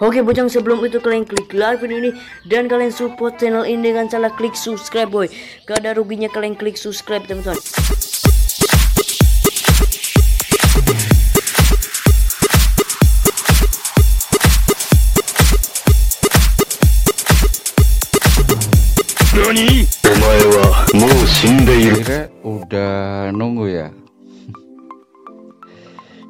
Oke 0.00 0.24
bocang 0.24 0.48
sebelum 0.48 0.80
itu 0.88 0.96
kalian 0.96 1.28
klik 1.28 1.52
like 1.52 1.76
video 1.76 2.00
ini 2.00 2.16
dan 2.48 2.72
kalian 2.72 2.88
support 2.88 3.36
channel 3.36 3.68
ini 3.68 3.92
dengan 3.92 4.08
cara 4.08 4.32
klik 4.32 4.56
subscribe 4.56 5.12
boy. 5.12 5.28
Gak 5.68 5.84
ada 5.84 5.92
ruginya 5.92 6.24
kalian 6.32 6.56
klik 6.56 6.80
subscribe 6.80 7.20
teman-teman. 7.28 7.60
Nani? 19.36 19.84
Kira 22.00 22.32
udah 22.40 23.36
nunggu 23.36 23.68
ya. 23.68 23.99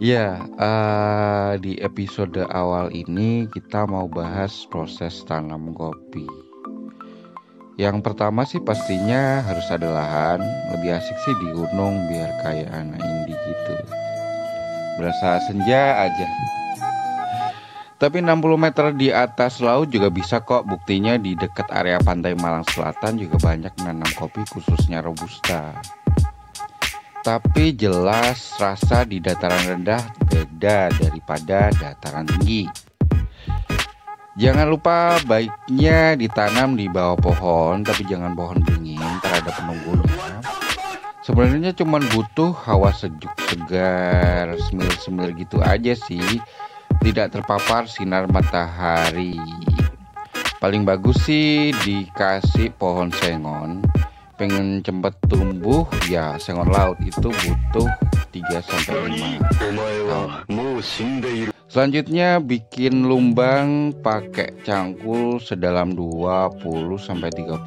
Ya, 0.00 0.40
eh, 0.56 1.60
di 1.60 1.76
episode 1.76 2.48
awal 2.48 2.88
ini 2.88 3.44
kita 3.52 3.84
mau 3.84 4.08
bahas 4.08 4.64
proses 4.72 5.20
tanam 5.28 5.76
kopi. 5.76 6.24
Yang 7.76 8.08
pertama 8.08 8.48
sih 8.48 8.64
pastinya 8.64 9.44
harus 9.44 9.68
ada 9.68 9.92
lahan. 9.92 10.40
Lebih 10.72 10.96
asik 10.96 11.18
sih 11.20 11.36
di 11.44 11.52
gunung 11.52 12.08
biar 12.08 12.32
kayak 12.40 12.72
anak 12.72 12.96
indie 12.96 13.36
gitu. 13.44 13.76
Berasa 14.96 15.36
senja 15.44 16.08
aja. 16.08 16.28
Tapi 18.00 18.24
60 18.24 18.56
meter 18.56 18.96
di 18.96 19.12
atas 19.12 19.60
laut 19.60 19.92
juga 19.92 20.08
bisa 20.08 20.40
kok 20.40 20.64
buktinya 20.64 21.20
di 21.20 21.36
dekat 21.36 21.68
area 21.68 22.00
pantai 22.00 22.32
Malang 22.40 22.64
Selatan 22.72 23.20
juga 23.20 23.36
banyak 23.52 23.76
menanam 23.84 24.08
kopi 24.16 24.48
khususnya 24.48 25.04
robusta. 25.04 25.76
Tapi 27.20 27.76
jelas 27.76 28.56
rasa 28.56 29.04
di 29.04 29.20
dataran 29.20 29.76
rendah 29.76 30.00
beda 30.24 30.88
daripada 30.88 31.68
dataran 31.68 32.24
tinggi. 32.24 32.64
Jangan 34.40 34.64
lupa 34.72 35.20
baiknya 35.28 36.16
ditanam 36.16 36.80
di 36.80 36.88
bawah 36.88 37.20
pohon, 37.20 37.84
tapi 37.84 38.08
jangan 38.08 38.32
pohon 38.32 38.64
beringin 38.64 39.04
terhadap 39.20 39.52
penunggunya. 39.52 40.40
Sebenarnya 41.20 41.76
cuma 41.76 42.00
butuh 42.00 42.56
hawa 42.64 42.88
sejuk 42.96 43.36
segar, 43.52 44.56
semil-semil 44.56 45.36
gitu 45.36 45.60
aja 45.60 45.92
sih. 45.92 46.40
Tidak 47.04 47.28
terpapar 47.28 47.84
sinar 47.84 48.32
matahari. 48.32 49.36
Paling 50.56 50.88
bagus 50.88 51.20
sih 51.28 51.76
dikasih 51.84 52.72
pohon 52.80 53.12
sengon 53.12 53.84
pengen 54.40 54.80
cepet 54.80 55.12
tumbuh 55.28 55.84
ya 56.08 56.40
sengon 56.40 56.72
laut 56.72 56.96
itu 57.04 57.28
butuh 57.28 57.84
3 58.32 58.40
sampai 58.64 59.12
5 59.12 59.68
Omae 59.68 59.98
wa 60.08 60.20
mou 60.48 60.80
shindeiru. 60.80 61.52
Selanjutnya 61.68 62.40
bikin 62.40 63.04
lumbang 63.04 63.92
pakai 64.00 64.64
cangkul 64.64 65.38
sedalam 65.44 65.92
20 65.92 66.56
sampai 66.96 67.28
30 67.30 67.60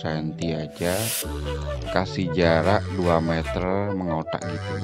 cm 0.00 0.38
aja. 0.54 0.94
Kasih 1.90 2.30
jarak 2.30 2.86
2 2.94 3.10
meter 3.20 3.90
mengotak 3.98 4.40
gitu. 4.46 4.74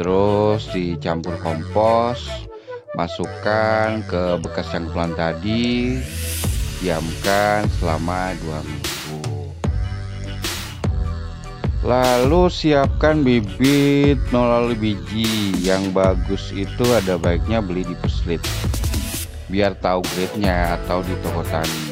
Terus 0.00 0.66
dicampur 0.72 1.36
kompos, 1.44 2.26
masukkan 2.96 4.00
ke 4.08 4.40
bekas 4.42 4.72
cangkulan 4.72 5.14
tadi, 5.14 6.00
diamkan 6.82 7.70
selama 7.78 8.34
2 8.42 8.66
minggu. 8.66 9.18
Lalu 11.82 12.46
siapkan 12.50 13.22
bibit 13.22 14.18
melalui 14.34 14.74
biji 14.74 15.54
yang 15.62 15.94
bagus 15.94 16.50
itu 16.54 16.84
ada 16.94 17.18
baiknya 17.18 17.62
beli 17.62 17.86
di 17.86 17.94
puslit 17.98 18.42
biar 19.50 19.74
tahu 19.78 20.02
grade-nya 20.14 20.78
atau 20.80 21.02
di 21.06 21.14
toko 21.22 21.42
tani. 21.50 21.82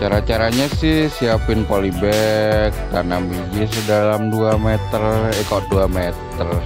Cara-caranya 0.00 0.64
sih 0.80 1.12
siapin 1.12 1.68
polybag, 1.68 2.72
tanam 2.88 3.28
biji 3.28 3.68
sedalam 3.68 4.32
2 4.32 4.56
meter, 4.56 5.02
eh 5.36 5.44
kok 5.44 5.68
2 5.68 5.84
meter. 5.92 6.48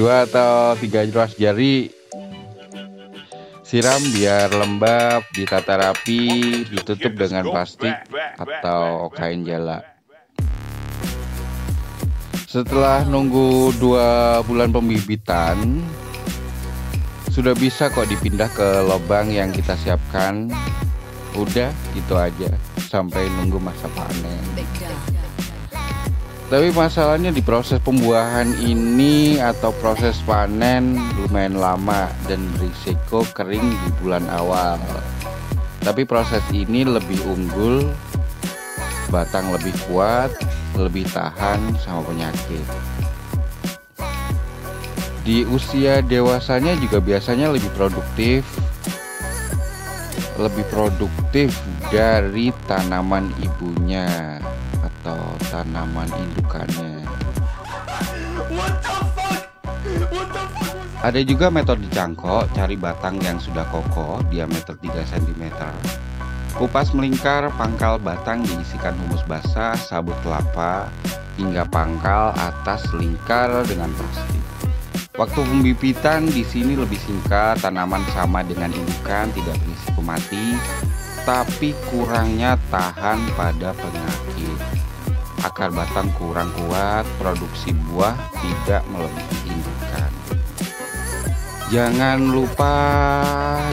2 0.00 0.24
atau 0.24 0.72
3 0.80 1.12
ruas 1.12 1.36
jari 1.36 1.99
Siram 3.70 4.02
biar 4.10 4.50
lembab, 4.50 5.22
ditata 5.30 5.78
rapi, 5.78 6.26
ditutup 6.66 7.14
dengan 7.14 7.46
plastik 7.54 7.94
atau 8.34 9.06
kain 9.14 9.46
jala. 9.46 9.86
Setelah 12.50 13.06
nunggu 13.06 13.70
dua 13.78 14.42
bulan 14.42 14.74
pembibitan, 14.74 15.86
sudah 17.30 17.54
bisa 17.54 17.86
kok 17.94 18.10
dipindah 18.10 18.50
ke 18.50 18.82
lubang 18.90 19.30
yang 19.30 19.54
kita 19.54 19.78
siapkan. 19.78 20.50
Udah 21.38 21.70
gitu 21.94 22.18
aja 22.18 22.50
sampai 22.90 23.30
nunggu 23.38 23.62
masa 23.62 23.86
panen. 23.94 24.42
Tapi 26.50 26.74
masalahnya 26.74 27.30
di 27.30 27.46
proses 27.46 27.78
pembuahan 27.78 28.58
ini 28.58 29.38
atau 29.38 29.70
proses 29.78 30.18
panen 30.26 30.98
lumayan 31.14 31.54
lama 31.54 32.10
dan 32.26 32.42
berisiko 32.58 33.22
kering 33.38 33.70
di 33.70 33.88
bulan 34.02 34.26
awal. 34.34 34.74
Tapi 35.78 36.02
proses 36.02 36.42
ini 36.50 36.82
lebih 36.82 37.22
unggul, 37.22 37.86
batang 39.14 39.54
lebih 39.54 39.70
kuat, 39.86 40.34
lebih 40.74 41.06
tahan 41.14 41.78
sama 41.86 42.02
penyakit. 42.10 42.66
Di 45.22 45.46
usia 45.46 46.02
dewasanya 46.02 46.74
juga 46.82 46.98
biasanya 46.98 47.54
lebih 47.54 47.70
produktif, 47.78 48.42
lebih 50.34 50.66
produktif 50.66 51.54
dari 51.94 52.50
tanaman 52.66 53.30
ibunya 53.38 54.42
atau 55.00 55.16
tanaman 55.48 56.12
indukannya. 56.12 57.00
Ada 61.00 61.24
juga 61.24 61.48
metode 61.48 61.88
cangkok, 61.88 62.52
cari 62.52 62.76
batang 62.76 63.16
yang 63.24 63.40
sudah 63.40 63.64
kokoh, 63.72 64.20
diameter 64.28 64.76
3 64.76 65.00
cm. 65.08 65.48
Kupas 66.52 66.92
melingkar 66.92 67.48
pangkal 67.56 67.96
batang 67.96 68.44
diisikan 68.44 68.92
humus 69.00 69.24
basah, 69.24 69.72
sabut 69.80 70.12
kelapa, 70.20 70.92
hingga 71.40 71.64
pangkal 71.72 72.36
atas 72.36 72.84
lingkar 72.92 73.64
dengan 73.64 73.88
plastik. 73.96 74.44
Waktu 75.16 75.40
pembibitan 75.40 76.28
di 76.28 76.44
sini 76.44 76.76
lebih 76.76 77.00
singkat, 77.00 77.64
tanaman 77.64 78.04
sama 78.12 78.44
dengan 78.44 78.68
indukan, 78.68 79.32
tidak 79.32 79.56
berisiko 79.64 80.00
mati, 80.04 80.56
tapi 81.24 81.72
kurangnya 81.88 82.60
tahan 82.68 83.24
pada 83.36 83.72
penyakit. 83.72 84.69
Akar 85.40 85.72
batang 85.72 86.12
kurang 86.20 86.52
kuat, 86.52 87.08
produksi 87.16 87.72
buah 87.88 88.12
tidak 88.44 88.84
melebihi 88.92 89.48
indukan. 89.48 90.12
Jangan 91.72 92.18
lupa 92.28 92.76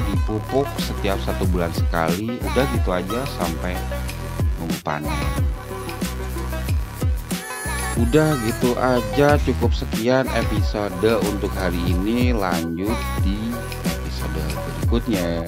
dipupuk 0.07 0.69
setiap 0.79 1.19
satu 1.27 1.43
bulan 1.51 1.73
sekali, 1.75 2.39
udah 2.39 2.65
gitu 2.71 2.89
aja 2.95 3.19
sampai 3.35 3.75
nunggu 4.61 4.79
panen. 4.85 5.11
Udah 7.97 8.37
gitu 8.45 8.77
aja 8.77 9.35
cukup 9.41 9.73
sekian 9.73 10.29
episode 10.37 11.19
untuk 11.33 11.51
hari 11.57 11.81
ini 11.89 12.31
lanjut 12.31 12.95
di 13.25 13.35
episode 13.83 14.39
berikutnya 14.55 15.43